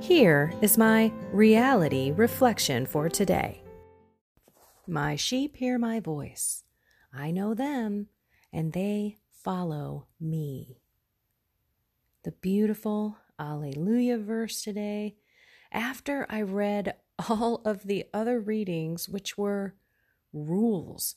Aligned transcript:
Here 0.00 0.52
is 0.60 0.76
my 0.76 1.10
reality 1.32 2.12
reflection 2.12 2.84
for 2.86 3.08
today. 3.08 3.62
My 4.86 5.16
sheep 5.16 5.56
hear 5.56 5.78
my 5.78 6.00
voice. 6.00 6.62
I 7.12 7.30
know 7.30 7.54
them, 7.54 8.08
and 8.52 8.72
they 8.72 9.16
follow 9.42 10.06
me. 10.20 10.82
The 12.24 12.32
beautiful 12.32 13.16
Alleluia 13.38 14.18
verse 14.18 14.62
today, 14.62 15.16
after 15.72 16.26
I 16.28 16.42
read 16.42 16.94
all 17.28 17.62
of 17.64 17.84
the 17.84 18.04
other 18.12 18.38
readings, 18.38 19.08
which 19.08 19.38
were 19.38 19.74
rules 20.32 21.16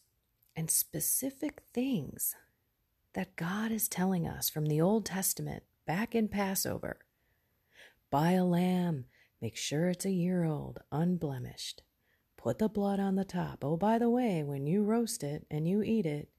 and 0.56 0.72
specific 0.72 1.64
things 1.74 2.34
that 3.14 3.36
God 3.36 3.72
is 3.72 3.90
telling 3.90 4.26
us 4.26 4.50
from 4.50 4.68
the 4.68 4.80
Old 4.80 5.06
Testament 5.06 5.64
back 5.86 6.16
in 6.16 6.30
Passover 6.30 7.00
Buy 8.12 8.32
a 8.32 8.44
lamb. 8.44 9.06
Make 9.42 9.56
sure 9.56 9.90
it's 9.90 10.06
a 10.06 10.12
year 10.12 10.44
old, 10.44 10.80
unblemished. 10.92 11.84
Put 12.38 12.58
the 12.58 12.68
blood 12.68 13.00
on 13.00 13.16
the 13.16 13.24
top. 13.24 13.64
Oh, 13.64 13.78
by 13.78 14.00
the 14.00 14.10
way, 14.10 14.44
when 14.44 14.66
you 14.66 14.84
roast 14.84 15.24
it 15.24 15.46
and 15.52 15.68
you 15.68 15.84
eat 15.84 16.06
it, 16.06 16.30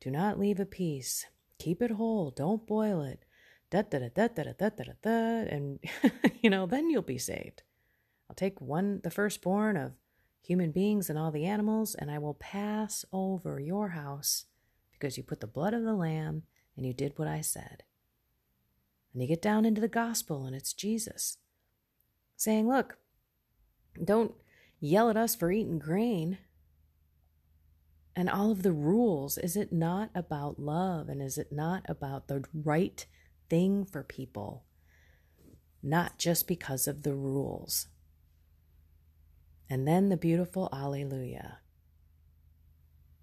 do 0.00 0.10
not 0.10 0.38
leave 0.38 0.58
a 0.58 0.64
piece. 0.64 1.26
Keep 1.58 1.82
it 1.82 1.90
whole. 1.92 2.30
Don't 2.30 2.66
boil 2.66 3.02
it. 3.02 3.24
Da 3.70 3.82
da 3.82 3.98
da 3.98 4.08
da 4.08 4.28
da 4.28 4.42
da 4.44 4.68
da 4.70 4.84
da 4.84 4.92
da, 5.02 5.10
and 5.10 5.80
you 6.40 6.48
know 6.48 6.64
then 6.64 6.88
you'll 6.88 7.02
be 7.02 7.18
saved. 7.18 7.62
I'll 8.30 8.36
take 8.36 8.60
one, 8.60 9.00
the 9.02 9.10
firstborn 9.10 9.76
of 9.76 9.92
human 10.40 10.70
beings 10.70 11.10
and 11.10 11.18
all 11.18 11.30
the 11.30 11.44
animals, 11.44 11.94
and 11.94 12.10
I 12.10 12.18
will 12.18 12.34
pass 12.34 13.04
over 13.12 13.60
your 13.60 13.88
house 13.90 14.46
because 14.92 15.18
you 15.18 15.22
put 15.22 15.40
the 15.40 15.46
blood 15.46 15.74
of 15.74 15.82
the 15.82 15.94
lamb 15.94 16.44
and 16.76 16.86
you 16.86 16.94
did 16.94 17.18
what 17.18 17.28
I 17.28 17.42
said. 17.42 17.82
And 19.12 19.22
you 19.22 19.28
get 19.28 19.42
down 19.42 19.64
into 19.64 19.80
the 19.80 19.88
gospel, 19.88 20.44
and 20.44 20.54
it's 20.54 20.72
Jesus 20.72 21.38
saying, 22.38 22.68
Look, 22.68 22.98
don't 24.02 24.34
yell 24.80 25.10
at 25.10 25.16
us 25.16 25.34
for 25.34 25.52
eating 25.52 25.78
grain. 25.78 26.38
And 28.16 28.28
all 28.28 28.50
of 28.50 28.62
the 28.62 28.72
rules, 28.72 29.38
is 29.38 29.56
it 29.56 29.72
not 29.72 30.10
about 30.14 30.58
love? 30.58 31.08
And 31.08 31.22
is 31.22 31.38
it 31.38 31.52
not 31.52 31.84
about 31.88 32.26
the 32.26 32.44
right 32.52 33.06
thing 33.48 33.84
for 33.84 34.02
people? 34.02 34.64
Not 35.82 36.18
just 36.18 36.48
because 36.48 36.88
of 36.88 37.02
the 37.02 37.14
rules. 37.14 37.86
And 39.70 39.86
then 39.86 40.08
the 40.08 40.16
beautiful 40.16 40.68
Alleluia. 40.72 41.58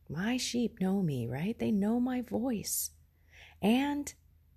My 0.07 0.37
sheep 0.37 0.79
know 0.79 1.01
me, 1.01 1.27
right? 1.27 1.57
They 1.57 1.71
know 1.71 1.99
my 1.99 2.21
voice 2.21 2.91
and 3.61 4.13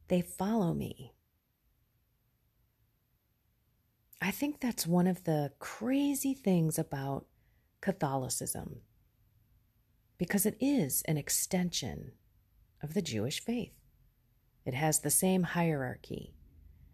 they 0.09 0.21
follow 0.21 0.75
me. 0.75 1.15
I 4.29 4.31
think 4.31 4.61
that's 4.61 4.87
one 4.87 5.07
of 5.07 5.25
the 5.25 5.53
crazy 5.59 6.35
things 6.35 6.79
about 6.79 7.25
Catholicism 7.81 8.83
because 10.19 10.45
it 10.45 10.55
is 10.61 11.01
an 11.09 11.17
extension 11.17 12.13
of 12.83 12.93
the 12.93 13.01
Jewish 13.01 13.43
faith. 13.43 13.73
It 14.67 14.75
has 14.75 15.01
the 15.01 15.09
same 15.09 15.45
hierarchy, 15.45 16.35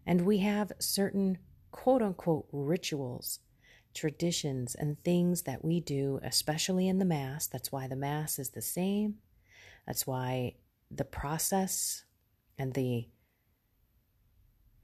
and 0.05 0.21
we 0.21 0.37
have 0.37 0.71
certain 0.79 1.39
quote 1.71 2.01
unquote 2.01 2.47
rituals, 2.53 3.41
traditions, 3.93 4.73
and 4.73 5.03
things 5.03 5.41
that 5.41 5.65
we 5.65 5.81
do, 5.81 6.21
especially 6.23 6.87
in 6.87 6.99
the 6.99 7.03
Mass. 7.03 7.47
That's 7.47 7.69
why 7.69 7.89
the 7.89 7.97
Mass 7.97 8.39
is 8.39 8.51
the 8.51 8.61
same. 8.61 9.15
That's 9.85 10.07
why 10.07 10.53
the 10.89 11.03
process 11.03 12.05
and 12.57 12.73
the 12.73 13.09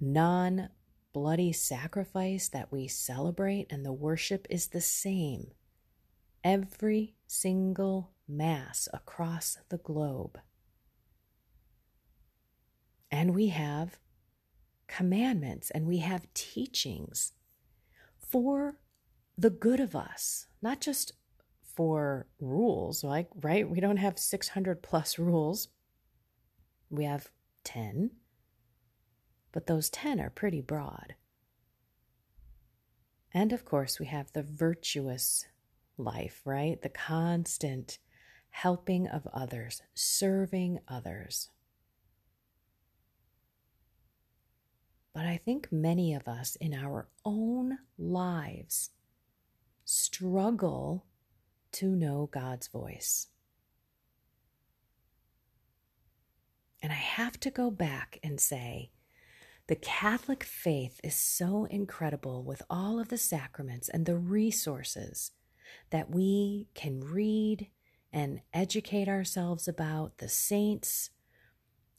non 0.02 0.68
bloody 1.14 1.52
sacrifice 1.52 2.48
that 2.50 2.72
we 2.72 2.88
celebrate 2.88 3.68
and 3.70 3.86
the 3.86 3.94
worship 3.94 4.48
is 4.50 4.68
the 4.68 4.82
same 4.82 5.52
every 6.44 7.16
single 7.28 8.12
Mass 8.28 8.88
across 8.94 9.58
the 9.70 9.78
globe. 9.78 10.40
And 13.12 13.36
we 13.36 13.48
have 13.48 14.00
commandments 14.88 15.70
and 15.70 15.86
we 15.86 15.98
have 15.98 16.34
teachings 16.34 17.34
for 18.18 18.78
the 19.38 19.50
good 19.50 19.82
of 19.82 19.96
us, 19.96 20.48
not 20.62 20.80
just 20.80 21.12
for 21.62 22.28
rules, 22.40 23.04
like, 23.04 23.28
right? 23.42 23.70
We 23.70 23.82
don't 23.82 23.98
have 23.98 24.18
600 24.18 24.82
plus 24.82 25.20
rules. 25.20 25.68
We 26.90 27.04
have 27.04 27.30
10 27.66 28.12
but 29.52 29.68
those 29.68 29.90
10 29.90 30.20
are 30.20 30.30
pretty 30.30 30.62
broad. 30.62 31.16
And 33.34 33.54
of 33.54 33.66
course, 33.66 34.00
we 34.00 34.08
have 34.08 34.32
the 34.34 34.44
virtuous 34.44 35.46
life, 35.98 36.42
right? 36.46 36.82
The 36.82 36.90
constant 36.90 38.00
helping 38.50 39.08
of 39.08 39.28
others, 39.34 39.82
serving 39.94 40.80
others. 40.88 41.50
But 45.14 45.26
I 45.26 45.38
think 45.38 45.72
many 45.72 46.14
of 46.14 46.28
us 46.28 46.56
in 46.58 46.74
our 46.74 47.08
own 47.26 47.80
lives 47.98 48.92
struggle 49.84 51.06
to 51.74 51.88
know 51.96 52.30
God's 52.32 52.68
voice. 52.68 53.28
And 56.82 56.92
I 56.92 56.96
have 56.96 57.40
to 57.42 57.52
go 57.52 57.70
back 57.70 58.20
and 58.24 58.40
say, 58.40 58.92
the 59.72 59.76
Catholic 59.78 60.44
faith 60.44 61.00
is 61.02 61.16
so 61.16 61.64
incredible 61.64 62.44
with 62.44 62.62
all 62.70 63.00
of 63.00 63.08
the 63.08 63.18
sacraments 63.18 63.88
and 63.88 64.06
the 64.06 64.18
resources 64.18 65.32
that 65.92 66.12
we 66.12 66.68
can 66.76 67.00
read 67.00 67.70
and 68.12 68.42
educate 68.54 69.08
ourselves 69.08 69.70
about 69.70 70.18
the 70.18 70.28
saints 70.28 71.12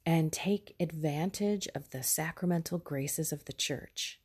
and 0.04 0.30
take 0.30 0.76
advantage 0.78 1.66
of 1.74 1.88
the 1.88 2.02
sacramental 2.02 2.76
graces 2.76 3.32
of 3.32 3.46
the 3.46 3.54
church. 3.54 4.20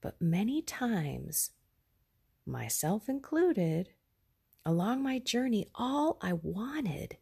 But 0.00 0.20
many 0.20 0.60
times, 0.60 1.52
myself 2.44 3.08
included, 3.08 3.90
along 4.66 5.04
my 5.04 5.20
journey, 5.20 5.68
all 5.76 6.18
I 6.20 6.32
wanted 6.32 7.18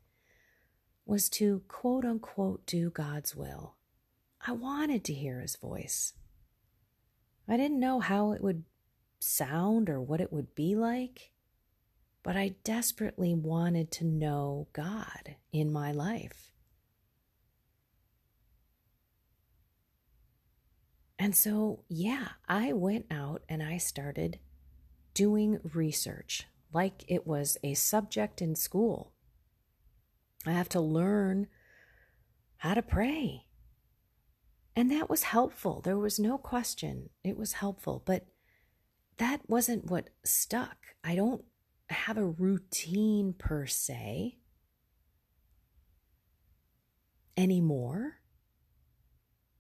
was 1.05 1.29
to 1.29 1.65
quote 1.69 2.07
unquote 2.07 2.65
do 2.65 2.89
God's 2.89 3.37
will. 3.37 3.77
I 4.47 4.53
wanted 4.53 5.05
to 5.05 5.15
hear 5.15 5.41
his 5.41 5.57
voice. 5.57 6.15
I 7.49 7.57
didn't 7.57 7.81
know 7.81 8.01
how 8.01 8.33
it 8.33 8.43
would 8.43 8.65
sound 9.21 9.89
or 9.89 10.01
what 10.01 10.21
it 10.21 10.33
would 10.33 10.55
be 10.55 10.75
like, 10.75 11.33
but 12.23 12.37
I 12.37 12.57
desperately 12.65 13.35
wanted 13.35 13.91
to 13.93 14.05
know 14.05 14.69
God 14.73 15.37
in 15.53 15.73
my 15.73 15.93
life. 15.93 16.53
And 21.19 21.37
so, 21.37 21.85
yeah, 21.89 22.29
I 22.49 22.73
went 22.73 23.07
out 23.11 23.43
and 23.49 23.63
I 23.63 23.77
started 23.77 24.41
doing 25.15 25.61
research 25.73 26.49
like 26.73 27.05
it 27.07 27.27
was 27.27 27.59
a 27.63 27.75
subject 27.75 28.43
in 28.43 28.57
school. 28.57 29.13
I 30.45 30.53
have 30.53 30.69
to 30.71 30.81
learn 30.81 31.47
how 32.57 32.75
to 32.75 32.83
pray. 32.83 33.47
And 34.75 34.91
that 34.91 35.11
was 35.11 35.25
helpful. 35.25 35.81
There 35.83 35.99
was 35.99 36.19
no 36.19 36.39
question. 36.39 37.11
It 37.23 37.37
was 37.37 37.55
helpful. 37.55 38.03
But 38.05 38.27
that 39.19 39.43
wasn't 39.49 39.91
what 39.91 40.11
stuck. 40.25 40.77
I 41.05 41.15
don't 41.15 41.45
have 41.91 42.17
a 42.17 42.25
routine 42.25 43.35
per 43.37 43.67
se 43.67 44.39
anymore. 47.37 48.19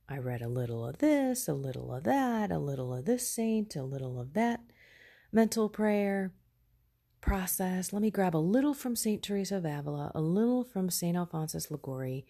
I 0.08 0.18
read 0.18 0.42
a 0.42 0.48
little 0.48 0.86
of 0.86 0.98
this, 0.98 1.48
a 1.48 1.54
little 1.54 1.92
of 1.92 2.04
that, 2.04 2.50
a 2.50 2.58
little 2.58 2.92
of 2.94 3.04
this 3.04 3.30
saint, 3.30 3.76
a 3.76 3.82
little 3.82 4.20
of 4.20 4.34
that 4.34 4.60
mental 5.32 5.68
prayer 5.68 6.32
process. 7.20 7.92
Let 7.92 8.02
me 8.02 8.10
grab 8.10 8.36
a 8.36 8.38
little 8.38 8.74
from 8.74 8.96
St. 8.96 9.22
Teresa 9.22 9.56
of 9.56 9.64
Avila, 9.64 10.12
a 10.14 10.20
little 10.20 10.64
from 10.64 10.90
St. 10.90 11.16
Alphonsus 11.16 11.70
Liguori. 11.70 12.26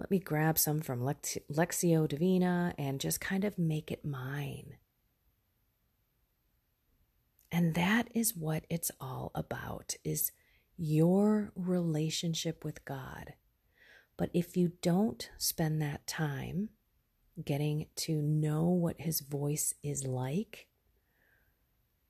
Let 0.00 0.10
me 0.10 0.18
grab 0.18 0.58
some 0.58 0.80
from 0.80 1.04
Lex- 1.04 1.36
Lectio 1.52 2.08
Divina 2.08 2.74
and 2.78 2.98
just 2.98 3.20
kind 3.20 3.44
of 3.44 3.58
make 3.58 3.92
it 3.92 4.02
mine. 4.02 4.78
And 7.52 7.74
that 7.74 8.08
is 8.14 8.34
what 8.34 8.64
it's 8.70 8.90
all 8.98 9.30
about 9.34 9.96
is 10.02 10.32
your 10.78 11.52
relationship 11.54 12.64
with 12.64 12.82
God. 12.86 13.34
But 14.16 14.30
if 14.32 14.56
you 14.56 14.72
don't 14.80 15.28
spend 15.36 15.82
that 15.82 16.06
time 16.06 16.70
getting 17.44 17.86
to 17.96 18.22
know 18.22 18.68
what 18.68 19.02
his 19.02 19.20
voice 19.20 19.74
is 19.82 20.06
like, 20.06 20.66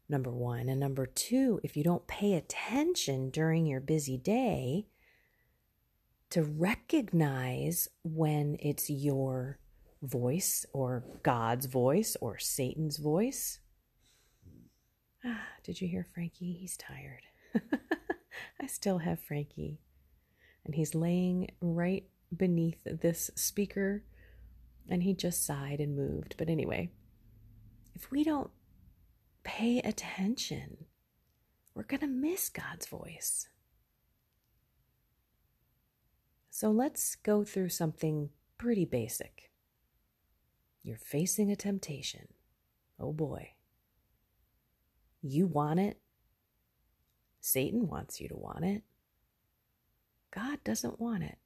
number 0.08 0.30
one. 0.30 0.68
And 0.68 0.78
number 0.78 1.06
two, 1.06 1.60
if 1.64 1.76
you 1.76 1.82
don't 1.82 2.06
pay 2.06 2.34
attention 2.34 3.30
during 3.30 3.66
your 3.66 3.80
busy 3.80 4.16
day 4.16 4.86
to 6.30 6.42
recognize 6.42 7.88
when 8.02 8.56
it's 8.60 8.88
your 8.88 9.58
voice 10.02 10.64
or 10.72 11.04
God's 11.22 11.66
voice 11.66 12.16
or 12.20 12.38
Satan's 12.38 12.96
voice. 12.96 13.58
Ah, 15.24 15.48
did 15.64 15.80
you 15.80 15.88
hear 15.88 16.06
Frankie? 16.14 16.56
He's 16.60 16.76
tired. 16.76 17.22
I 18.60 18.66
still 18.66 18.98
have 18.98 19.20
Frankie. 19.20 19.80
And 20.64 20.74
he's 20.74 20.94
laying 20.94 21.50
right 21.60 22.04
beneath 22.34 22.82
this 22.84 23.30
speaker 23.34 24.04
and 24.88 25.02
he 25.02 25.14
just 25.14 25.44
sighed 25.44 25.80
and 25.80 25.96
moved. 25.96 26.36
But 26.38 26.48
anyway, 26.48 26.90
if 27.94 28.10
we 28.10 28.24
don't 28.24 28.50
pay 29.42 29.78
attention, 29.80 30.86
we're 31.74 31.84
going 31.84 32.00
to 32.00 32.06
miss 32.06 32.48
God's 32.48 32.86
voice. 32.86 33.48
So 36.60 36.70
let's 36.70 37.14
go 37.14 37.42
through 37.42 37.70
something 37.70 38.28
pretty 38.58 38.84
basic. 38.84 39.50
You're 40.82 40.98
facing 40.98 41.50
a 41.50 41.56
temptation. 41.56 42.28
Oh 42.98 43.14
boy. 43.14 43.52
You 45.22 45.46
want 45.46 45.80
it. 45.80 46.00
Satan 47.40 47.88
wants 47.88 48.20
you 48.20 48.28
to 48.28 48.36
want 48.36 48.66
it. 48.66 48.82
God 50.32 50.58
doesn't 50.62 51.00
want 51.00 51.22
it. 51.22 51.38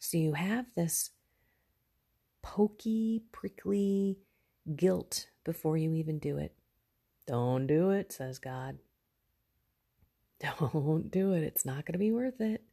So 0.00 0.16
you 0.16 0.32
have 0.32 0.66
this 0.74 1.10
pokey, 2.42 3.22
prickly 3.30 4.18
guilt 4.74 5.28
before 5.44 5.76
you 5.76 5.94
even 5.94 6.18
do 6.18 6.36
it. 6.36 6.52
Don't 7.28 7.68
do 7.68 7.90
it, 7.90 8.10
says 8.10 8.40
God. 8.40 8.78
Don't 10.40 11.12
do 11.12 11.32
it. 11.34 11.44
It's 11.44 11.64
not 11.64 11.86
going 11.86 11.92
to 11.92 11.98
be 12.00 12.10
worth 12.10 12.40
it. 12.40 12.64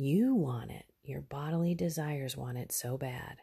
You 0.00 0.36
want 0.36 0.70
it. 0.70 0.84
Your 1.02 1.20
bodily 1.20 1.74
desires 1.74 2.36
want 2.36 2.56
it 2.56 2.70
so 2.70 2.96
bad. 2.96 3.38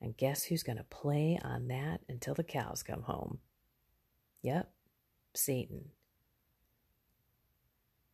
And 0.00 0.16
guess 0.16 0.42
who's 0.42 0.64
going 0.64 0.78
to 0.78 0.82
play 0.82 1.38
on 1.40 1.68
that 1.68 2.00
until 2.08 2.34
the 2.34 2.42
cows 2.42 2.82
come 2.82 3.02
home? 3.02 3.38
Yep, 4.42 4.72
Satan. 5.34 5.90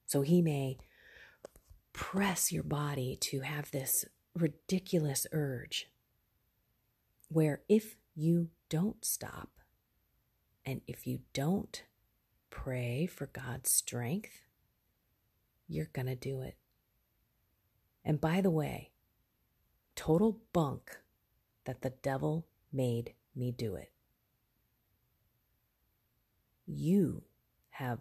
So 0.04 0.20
he 0.20 0.42
may 0.42 0.76
press 1.94 2.52
your 2.52 2.64
body 2.64 3.16
to 3.22 3.40
have 3.40 3.70
this 3.70 4.04
ridiculous 4.34 5.26
urge 5.32 5.88
where 7.30 7.62
if 7.66 7.96
you 8.14 8.48
don't 8.68 9.02
stop 9.02 9.48
and 10.66 10.82
if 10.86 11.06
you 11.06 11.20
don't 11.32 11.82
pray 12.50 13.06
for 13.06 13.24
God's 13.24 13.72
strength, 13.72 14.42
you're 15.66 15.88
going 15.94 16.08
to 16.08 16.14
do 16.14 16.42
it. 16.42 16.58
And 18.08 18.22
by 18.22 18.40
the 18.40 18.50
way, 18.50 18.92
total 19.94 20.40
bunk 20.54 20.96
that 21.66 21.82
the 21.82 21.90
devil 21.90 22.46
made 22.72 23.12
me 23.36 23.52
do 23.52 23.74
it. 23.74 23.92
You 26.66 27.24
have 27.72 28.00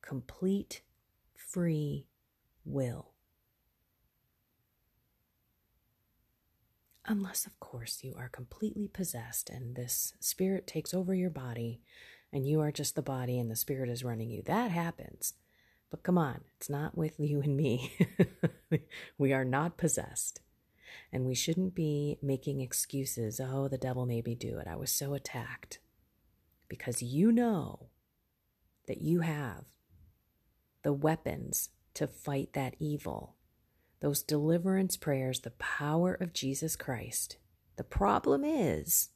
complete 0.00 0.80
free 1.36 2.06
will. 2.64 3.10
Unless, 7.04 7.44
of 7.44 7.60
course, 7.60 8.02
you 8.02 8.14
are 8.16 8.30
completely 8.30 8.88
possessed 8.88 9.50
and 9.50 9.76
this 9.76 10.14
spirit 10.18 10.66
takes 10.66 10.94
over 10.94 11.12
your 11.12 11.28
body 11.28 11.82
and 12.32 12.48
you 12.48 12.60
are 12.60 12.72
just 12.72 12.94
the 12.94 13.02
body 13.02 13.38
and 13.38 13.50
the 13.50 13.56
spirit 13.56 13.90
is 13.90 14.02
running 14.02 14.30
you. 14.30 14.40
That 14.46 14.70
happens. 14.70 15.34
But 15.92 16.02
come 16.02 16.16
on, 16.16 16.40
it's 16.56 16.70
not 16.70 16.96
with 16.96 17.20
you 17.20 17.42
and 17.42 17.54
me. 17.54 17.92
we 19.18 19.32
are 19.34 19.44
not 19.44 19.76
possessed. 19.76 20.40
And 21.12 21.26
we 21.26 21.34
shouldn't 21.34 21.74
be 21.74 22.18
making 22.22 22.62
excuses. 22.62 23.38
Oh, 23.38 23.68
the 23.68 23.76
devil 23.76 24.06
made 24.06 24.24
me 24.24 24.34
do 24.34 24.58
it. 24.58 24.66
I 24.66 24.74
was 24.74 24.90
so 24.90 25.12
attacked. 25.12 25.80
Because 26.66 27.02
you 27.02 27.30
know 27.30 27.90
that 28.88 29.02
you 29.02 29.20
have 29.20 29.64
the 30.82 30.94
weapons 30.94 31.68
to 31.94 32.06
fight 32.06 32.54
that 32.54 32.74
evil 32.80 33.36
those 34.00 34.24
deliverance 34.24 34.96
prayers, 34.96 35.40
the 35.40 35.52
power 35.52 36.12
of 36.12 36.32
Jesus 36.32 36.74
Christ. 36.74 37.36
The 37.76 37.84
problem 37.84 38.44
is 38.44 39.10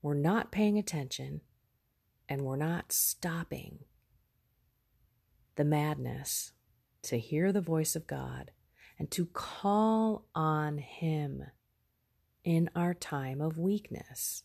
we're 0.00 0.14
not 0.14 0.50
paying 0.50 0.78
attention 0.78 1.42
and 2.26 2.40
we're 2.40 2.56
not 2.56 2.92
stopping 2.92 3.80
the 5.56 5.64
madness 5.64 6.52
to 7.02 7.18
hear 7.18 7.52
the 7.52 7.60
voice 7.60 7.94
of 7.94 8.06
God 8.06 8.50
and 8.98 9.10
to 9.10 9.26
call 9.26 10.24
on 10.34 10.78
Him 10.78 11.44
in 12.44 12.70
our 12.74 12.94
time 12.94 13.40
of 13.40 13.58
weakness. 13.58 14.44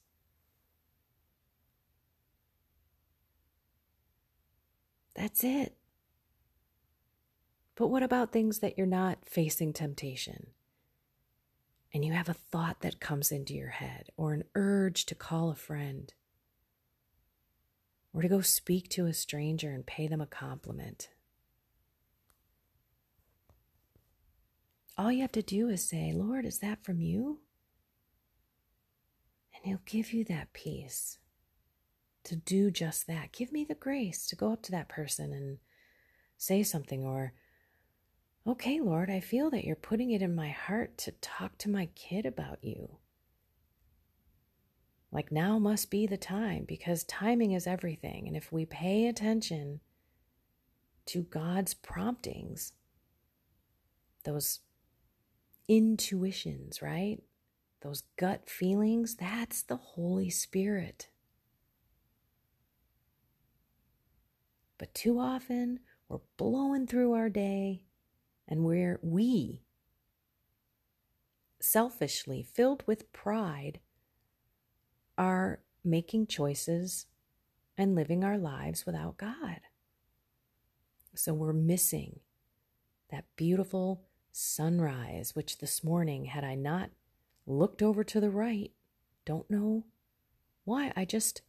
That's 5.15 5.43
it. 5.43 5.75
But 7.75 7.87
what 7.87 8.03
about 8.03 8.31
things 8.31 8.59
that 8.59 8.77
you're 8.77 8.87
not 8.87 9.19
facing 9.25 9.73
temptation? 9.73 10.47
And 11.93 12.05
you 12.05 12.13
have 12.13 12.29
a 12.29 12.33
thought 12.33 12.81
that 12.81 12.99
comes 12.99 13.31
into 13.31 13.53
your 13.53 13.69
head, 13.69 14.09
or 14.15 14.33
an 14.33 14.43
urge 14.53 15.05
to 15.07 15.15
call 15.15 15.49
a 15.49 15.55
friend, 15.55 16.13
or 18.19 18.21
to 18.21 18.27
go 18.27 18.41
speak 18.41 18.89
to 18.89 19.05
a 19.05 19.13
stranger 19.13 19.71
and 19.71 19.85
pay 19.85 20.05
them 20.05 20.19
a 20.19 20.25
compliment. 20.25 21.07
All 24.97 25.09
you 25.09 25.21
have 25.21 25.31
to 25.31 25.41
do 25.41 25.69
is 25.69 25.87
say, 25.87 26.11
Lord, 26.13 26.45
is 26.45 26.59
that 26.59 26.83
from 26.83 26.99
you? 26.99 27.39
And 29.55 29.63
He'll 29.63 29.79
give 29.85 30.11
you 30.11 30.25
that 30.25 30.51
peace 30.51 31.17
to 32.25 32.35
do 32.35 32.69
just 32.69 33.07
that. 33.07 33.31
Give 33.31 33.53
me 33.53 33.63
the 33.63 33.73
grace 33.73 34.27
to 34.27 34.35
go 34.35 34.51
up 34.51 34.63
to 34.63 34.71
that 34.71 34.89
person 34.89 35.31
and 35.31 35.59
say 36.37 36.61
something 36.61 37.05
or 37.05 37.31
Okay, 38.45 38.81
Lord, 38.81 39.09
I 39.09 39.21
feel 39.21 39.49
that 39.51 39.63
you're 39.63 39.77
putting 39.77 40.11
it 40.11 40.21
in 40.21 40.35
my 40.35 40.49
heart 40.49 40.97
to 40.97 41.13
talk 41.21 41.57
to 41.59 41.69
my 41.69 41.85
kid 41.95 42.25
about 42.25 42.61
you. 42.61 42.97
Like 45.11 45.31
now 45.31 45.57
must 45.57 45.89
be 45.89 46.05
the 46.05 46.17
time 46.17 46.65
because 46.67 47.03
timing 47.03 47.51
is 47.53 47.65
everything. 47.65 48.27
And 48.27 48.37
if 48.37 48.51
we 48.51 48.65
pay 48.65 49.07
attention 49.07 49.79
to 51.07 51.23
God's 51.23 51.73
promptings, 51.73 52.73
those 54.23 54.59
intuitions, 55.67 56.81
right? 56.81 57.23
Those 57.81 58.03
gut 58.17 58.49
feelings, 58.49 59.15
that's 59.15 59.63
the 59.63 59.77
Holy 59.77 60.29
Spirit. 60.29 61.07
But 64.77 64.93
too 64.93 65.19
often, 65.19 65.79
we're 66.07 66.19
blowing 66.37 66.87
through 66.87 67.13
our 67.13 67.29
day 67.29 67.83
and 68.47 68.63
we're 68.63 68.99
we, 69.01 69.61
selfishly 71.59 72.43
filled 72.43 72.83
with 72.87 73.11
pride, 73.13 73.79
are 75.19 75.59
making 75.83 76.27
choices 76.27 77.05
and 77.77 77.95
living 77.95 78.23
our 78.23 78.37
lives 78.39 78.85
without 78.85 79.17
God. 79.17 79.59
So 81.15 81.33
we're 81.33 81.53
missing 81.53 82.21
that 83.11 83.25
beautiful 83.35 84.03
sunrise, 84.31 85.35
which 85.35 85.59
this 85.59 85.83
morning, 85.83 86.25
had 86.25 86.43
I 86.43 86.55
not 86.55 86.91
looked 87.45 87.81
over 87.83 88.03
to 88.03 88.19
the 88.21 88.29
right, 88.31 88.71
don't 89.25 89.49
know 89.51 89.85
Why? 90.65 90.93
I 90.95 91.05
just 91.05 91.41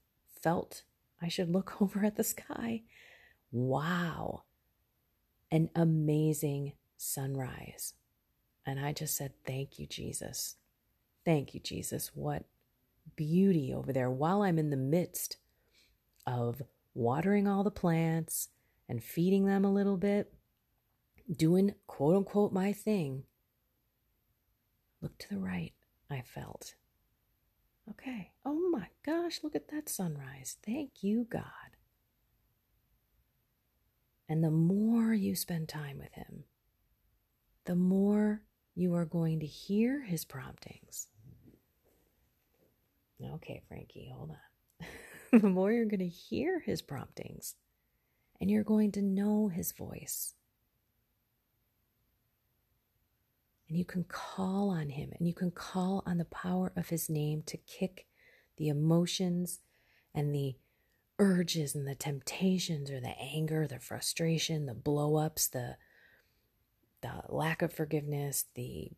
felt 0.42 0.82
I 1.22 1.28
should 1.28 1.50
look 1.50 1.80
over 1.82 2.04
at 2.04 2.16
the 2.16 2.24
sky. 2.24 2.82
Wow. 3.52 4.44
An 5.50 5.70
amazing 5.74 6.72
sunrise. 6.96 7.94
And 8.66 8.80
I 8.80 8.92
just 8.92 9.16
said, 9.16 9.32
Thank 9.46 9.78
you, 9.78 9.86
Jesus. 9.86 10.56
Thank 11.24 11.54
you, 11.54 11.60
Jesus. 11.60 12.12
What 12.14 12.44
beauty 13.16 13.72
over 13.72 13.92
there 13.92 14.10
while 14.10 14.42
I'm 14.42 14.58
in 14.58 14.70
the 14.70 14.76
midst 14.76 15.36
of 16.26 16.62
watering 16.94 17.46
all 17.48 17.64
the 17.64 17.70
plants 17.70 18.48
and 18.88 19.02
feeding 19.02 19.46
them 19.46 19.64
a 19.64 19.72
little 19.72 19.96
bit, 19.96 20.32
doing 21.34 21.74
quote 21.86 22.16
unquote 22.16 22.52
my 22.52 22.72
thing. 22.72 23.24
Look 25.00 25.16
to 25.18 25.28
the 25.30 25.38
right, 25.38 25.72
I 26.10 26.22
felt. 26.22 26.74
Okay. 27.90 28.32
Oh 28.44 28.68
my 28.70 28.88
gosh, 29.04 29.40
look 29.42 29.56
at 29.56 29.68
that 29.68 29.88
sunrise. 29.88 30.56
Thank 30.64 31.02
you, 31.02 31.26
God. 31.30 31.42
And 34.28 34.44
the 34.44 34.50
more 34.50 35.12
you 35.12 35.34
spend 35.34 35.68
time 35.68 35.98
with 35.98 36.12
Him, 36.14 36.44
the 37.64 37.74
more 37.74 38.42
you 38.74 38.94
are 38.94 39.04
going 39.04 39.40
to 39.40 39.46
hear 39.46 40.02
His 40.02 40.24
promptings. 40.24 41.08
Okay, 43.22 43.62
Frankie, 43.68 44.12
hold 44.14 44.30
on. 44.30 44.86
the 45.40 45.48
more 45.48 45.72
you're 45.72 45.84
going 45.84 46.00
to 46.00 46.08
hear 46.08 46.60
His 46.60 46.82
promptings, 46.82 47.56
and 48.40 48.50
you're 48.50 48.64
going 48.64 48.92
to 48.92 49.02
know 49.02 49.48
His 49.48 49.72
voice. 49.72 50.34
And 53.68 53.78
you 53.78 53.84
can 53.84 54.04
call 54.04 54.70
on 54.70 54.88
Him 54.88 55.12
and 55.16 55.28
you 55.28 55.34
can 55.34 55.52
call 55.52 56.02
on 56.04 56.18
the 56.18 56.24
power 56.24 56.72
of 56.76 56.88
His 56.88 57.08
name 57.08 57.42
to 57.46 57.56
kick 57.56 58.06
the 58.56 58.68
emotions 58.68 59.60
and 60.12 60.34
the 60.34 60.56
urges 61.20 61.74
and 61.74 61.86
the 61.86 61.94
temptations 61.94 62.90
or 62.90 63.00
the 63.00 63.14
anger, 63.20 63.68
the 63.68 63.78
frustration, 63.78 64.66
the 64.66 64.74
blow 64.74 65.16
ups, 65.16 65.46
the 65.46 65.76
the 67.02 67.22
lack 67.28 67.62
of 67.62 67.72
forgiveness, 67.72 68.44
the 68.54 68.90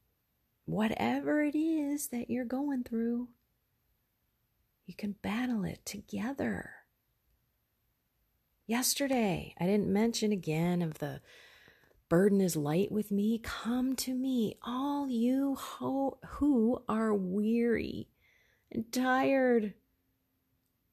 whatever 0.64 1.42
it 1.42 1.54
is 1.54 2.08
that 2.08 2.30
you're 2.30 2.44
going 2.44 2.82
through, 2.82 3.28
you 4.86 4.94
can 4.94 5.16
battle 5.22 5.64
it 5.64 5.84
together. 5.84 6.70
Yesterday, 8.66 9.54
I 9.58 9.66
didn't 9.66 9.92
mention 9.92 10.32
again 10.32 10.82
of 10.82 10.98
the 10.98 11.20
burden 12.08 12.40
is 12.40 12.56
light 12.56 12.92
with 12.92 13.10
me. 13.10 13.40
Come 13.42 13.96
to 13.96 14.14
me, 14.14 14.56
all 14.62 15.08
you 15.08 15.54
ho- 15.54 16.18
who 16.26 16.82
are 16.88 17.14
weary 17.14 18.08
and 18.70 18.90
tired 18.92 19.74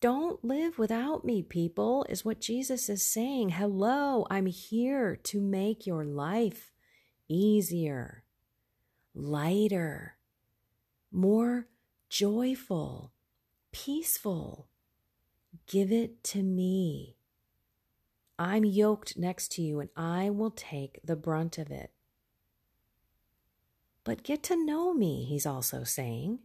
don't 0.02 0.44
live 0.46 0.80
without 0.80 1.26
me, 1.26 1.44
people, 1.44 2.06
is 2.08 2.24
what 2.24 2.40
Jesus 2.40 2.88
is 2.88 3.04
saying. 3.04 3.50
Hello, 3.50 4.26
I'm 4.30 4.46
here 4.46 5.18
to 5.24 5.42
make 5.42 5.86
your 5.86 6.06
life 6.06 6.72
easier, 7.28 8.24
lighter, 9.14 10.16
more 11.12 11.68
joyful, 12.10 13.12
peaceful. 13.72 14.68
Give 15.68 15.92
it 15.92 16.24
to 16.26 16.44
me. 16.44 17.16
I'm 18.38 18.64
yoked 18.64 19.18
next 19.18 19.52
to 19.54 19.62
you 19.62 19.80
and 19.80 19.90
I 19.96 20.30
will 20.30 20.52
take 20.52 21.00
the 21.04 21.16
brunt 21.16 21.58
of 21.58 21.72
it. 21.72 21.92
But 24.04 24.24
get 24.24 24.44
to 24.44 24.66
know 24.66 24.94
me, 24.94 25.26
he's 25.26 25.46
also 25.46 25.84
saying. 25.84 26.40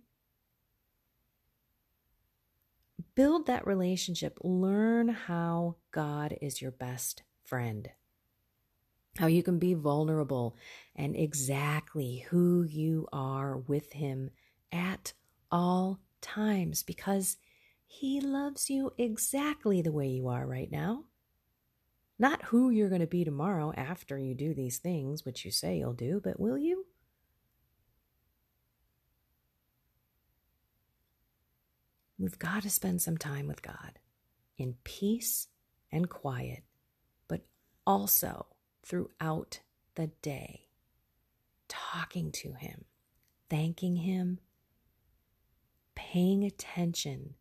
Build 3.15 3.47
that 3.47 3.67
relationship. 3.67 4.39
Learn 4.43 5.09
how 5.09 5.77
God 5.93 6.37
is 6.43 6.61
your 6.61 6.73
best 6.73 7.23
friend. 7.45 7.89
How 9.19 9.29
you 9.29 9.45
can 9.45 9.61
be 9.61 9.75
vulnerable 9.75 10.57
and 10.97 11.15
exactly 11.15 12.27
who 12.31 12.65
you 12.65 13.07
are 13.13 13.57
with 13.57 13.93
Him 13.93 14.31
at 14.73 15.13
all 15.51 16.01
times 16.25 16.83
because 16.83 17.37
He 17.87 18.21
loves 18.21 18.69
you 18.71 18.93
exactly 18.99 19.83
the 19.83 19.93
way 19.93 20.09
you 20.09 20.29
are 20.29 20.47
right 20.47 20.71
now. 20.71 21.05
Not 22.19 22.43
who 22.45 22.71
you're 22.71 22.89
going 22.89 23.01
to 23.01 23.07
be 23.07 23.25
tomorrow 23.25 23.73
after 23.77 24.19
you 24.19 24.35
do 24.35 24.55
these 24.55 24.79
things, 24.79 25.25
which 25.25 25.45
you 25.45 25.51
say 25.51 25.79
you'll 25.79 25.93
do, 25.93 26.21
but 26.23 26.41
will 26.41 26.59
you? 26.59 26.87
We've 32.19 32.39
got 32.39 32.63
to 32.63 32.71
spend 32.71 33.03
some 33.03 33.19
time 33.19 33.49
with 33.49 33.63
God 33.63 33.99
in 34.57 34.77
peace 34.85 35.49
and 35.91 36.09
quiet, 36.09 36.63
but 37.27 37.43
also 37.87 38.47
throughout 38.85 39.61
the 39.97 40.09
day, 40.23 40.69
talking 41.69 42.31
to 42.33 42.53
Him, 42.53 42.85
thanking 43.51 43.97
Him, 43.97 44.39
paying 46.15 46.45
attention 46.45 47.35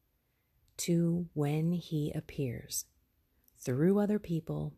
to 0.76 1.28
when 1.36 1.74
He 1.74 2.12
appears 2.16 2.86
through 3.60 4.00
other 4.00 4.18
people, 4.18 4.74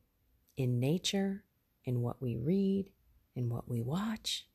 in 0.58 0.82
nature, 0.82 1.46
in 1.86 2.02
what 2.02 2.22
we 2.22 2.36
read, 2.36 2.90
in 3.38 3.48
what 3.48 3.70
we 3.70 3.82
watch. 3.82 4.48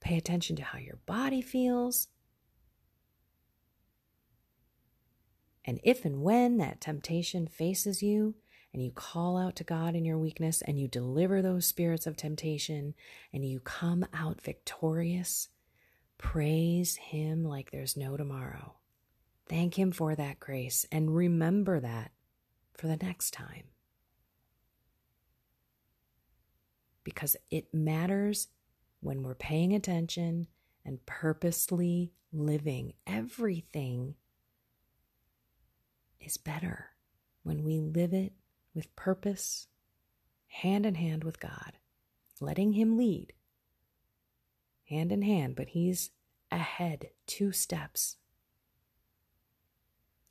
Pay 0.00 0.16
attention 0.16 0.56
to 0.56 0.64
how 0.64 0.78
your 0.78 0.98
body 1.06 1.40
feels 1.40 2.08
And 5.64 5.78
if 5.84 6.04
and 6.04 6.22
when 6.22 6.56
that 6.56 6.80
temptation 6.80 7.46
faces 7.46 8.02
you, 8.02 8.34
and 8.74 8.82
you 8.82 8.90
call 8.90 9.38
out 9.38 9.54
to 9.56 9.64
God 9.64 9.94
in 9.94 10.04
your 10.04 10.18
weakness, 10.18 10.60
and 10.62 10.76
you 10.76 10.88
deliver 10.88 11.40
those 11.40 11.66
spirits 11.66 12.04
of 12.04 12.16
temptation, 12.16 12.94
and 13.32 13.44
you 13.44 13.60
come 13.60 14.04
out 14.12 14.40
victorious, 14.40 15.50
praise 16.18 16.96
Him 16.96 17.44
like 17.44 17.70
there's 17.70 17.96
no 17.96 18.16
tomorrow. 18.16 18.74
Thank 19.48 19.78
Him 19.78 19.92
for 19.92 20.14
that 20.14 20.40
grace, 20.40 20.86
and 20.90 21.14
remember 21.14 21.80
that 21.80 22.12
for 22.74 22.86
the 22.86 22.96
next 22.96 23.32
time. 23.32 23.64
Because 27.04 27.36
it 27.50 27.74
matters 27.74 28.48
when 29.00 29.22
we're 29.22 29.34
paying 29.34 29.74
attention 29.74 30.46
and 30.84 31.04
purposely 31.06 32.12
living 32.32 32.94
everything 33.06 34.14
is 36.20 36.36
better 36.36 36.90
when 37.42 37.64
we 37.64 37.80
live 37.80 38.12
it 38.12 38.32
with 38.74 38.94
purpose, 38.96 39.66
hand 40.46 40.86
in 40.86 40.94
hand 40.94 41.24
with 41.24 41.40
God, 41.40 41.72
letting 42.40 42.72
Him 42.72 42.96
lead, 42.96 43.32
hand 44.92 45.12
in 45.12 45.22
hand, 45.22 45.56
but 45.56 45.70
He's 45.70 46.10
ahead 46.50 47.10
two 47.26 47.52
steps. 47.52 48.16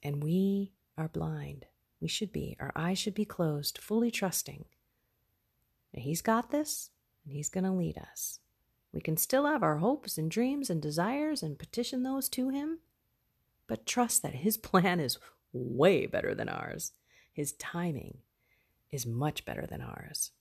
And 0.03 0.23
we 0.23 0.71
are 0.97 1.07
blind. 1.07 1.65
We 1.99 2.07
should 2.07 2.31
be. 2.31 2.55
Our 2.59 2.71
eyes 2.75 2.97
should 2.97 3.13
be 3.13 3.25
closed, 3.25 3.77
fully 3.77 4.09
trusting 4.09 4.65
He's 5.93 6.21
got 6.21 6.51
this 6.51 6.89
and 7.23 7.33
He's 7.33 7.49
going 7.49 7.63
to 7.63 7.71
lead 7.71 7.97
us. 7.97 8.39
We 8.93 9.01
can 9.01 9.17
still 9.17 9.45
have 9.45 9.63
our 9.63 9.77
hopes 9.77 10.17
and 10.17 10.29
dreams 10.29 10.69
and 10.69 10.81
desires 10.81 11.43
and 11.43 11.59
petition 11.59 12.03
those 12.03 12.29
to 12.29 12.49
Him, 12.49 12.79
but 13.67 13.85
trust 13.85 14.21
that 14.23 14.35
His 14.35 14.57
plan 14.57 14.99
is 14.99 15.17
way 15.53 16.05
better 16.05 16.33
than 16.33 16.49
ours. 16.49 16.93
His 17.33 17.53
timing 17.53 18.19
is 18.91 19.05
much 19.05 19.45
better 19.45 19.65
than 19.65 19.81
ours. 19.81 20.31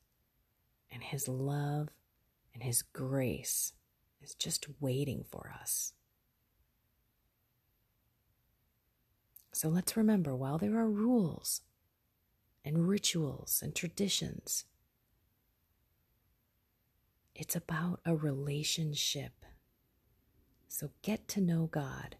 And 0.92 1.02
His 1.02 1.28
love 1.28 1.88
and 2.54 2.62
His 2.62 2.82
grace 2.82 3.72
is 4.22 4.34
just 4.34 4.66
waiting 4.80 5.24
for 5.30 5.52
us. 5.60 5.92
So 9.52 9.68
let's 9.68 9.96
remember 9.96 10.34
while 10.34 10.58
there 10.58 10.78
are 10.78 10.88
rules 10.88 11.62
and 12.64 12.88
rituals 12.88 13.60
and 13.62 13.74
traditions, 13.74 14.64
it's 17.34 17.56
about 17.56 18.00
a 18.04 18.14
relationship. 18.14 19.44
So 20.68 20.90
get 21.02 21.26
to 21.28 21.40
know 21.40 21.66
God 21.66 22.16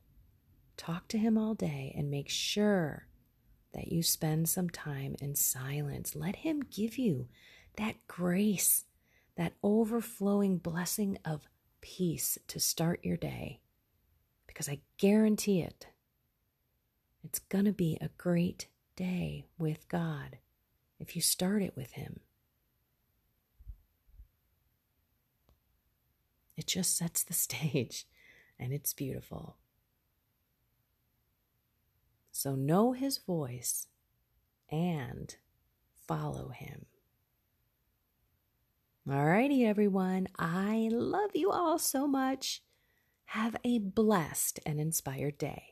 Talk 0.81 1.09
to 1.09 1.19
Him 1.19 1.37
all 1.37 1.53
day 1.53 1.95
and 1.95 2.11
make 2.11 2.31
sure 2.31 3.07
that 3.75 3.93
you 3.93 4.03
spend 4.03 4.49
some 4.49 4.71
time 4.71 5.15
in 5.21 5.35
silence. 5.35 6.17
Let 6.17 6.37
Him 6.37 6.63
give 6.63 6.97
you 6.97 7.29
that 7.77 7.97
grace, 8.09 8.87
that 9.37 9.53
overflowing 9.63 10.57
blessing 10.57 11.19
of 11.23 11.47
peace 11.81 12.39
to 12.49 12.61
start 12.61 13.05
your 13.05 13.17
day. 13.17 13.61
Because 14.47 14.69
I 14.69 14.81
guarantee 14.99 15.61
it, 15.61 15.89
it's 17.23 17.39
going 17.39 17.65
to 17.65 17.73
be 17.73 17.99
a 18.01 18.11
great 18.19 18.69
day 18.97 19.47
with 19.59 19.89
God 19.89 20.39
if 20.99 21.15
you 21.15 21.23
start 21.23 21.63
it 21.63 21.77
with 21.77 21.93
Him. 21.93 22.21
It 26.57 26.67
just 26.67 26.97
sets 26.97 27.23
the 27.23 27.33
stage 27.35 28.07
and 28.59 28.73
it's 28.73 28.93
beautiful. 28.93 29.57
So 32.31 32.55
know 32.55 32.93
his 32.93 33.19
voice 33.19 33.87
and 34.71 35.35
follow 36.07 36.49
him. 36.51 36.87
Alrighty, 39.11 39.67
everyone. 39.67 40.29
I 40.39 40.89
love 40.93 41.33
you 41.35 41.51
all 41.51 41.81
so 41.81 42.07
much. 42.07 42.63
Have 43.25 43.57
a 43.65 43.81
blessed 43.81 44.61
and 44.65 44.79
inspired 44.79 45.37
day. 45.37 45.70